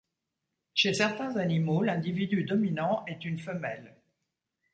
[0.73, 3.95] Chez certains animaux, l'individu dominant est une femelle.